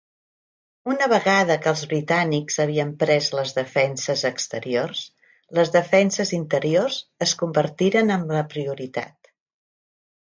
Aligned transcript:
Una 0.91 1.07
vegada 1.09 1.57
que 1.65 1.69
els 1.71 1.83
britànics 1.91 2.57
havien 2.63 2.93
pres 3.03 3.27
les 3.39 3.53
defenses 3.57 4.23
exteriors, 4.31 5.03
les 5.59 5.75
defenses 5.79 6.33
interiors 6.39 6.99
es 7.27 7.35
convertiren 7.45 8.15
en 8.17 8.25
la 8.39 8.43
prioritat. 8.57 9.35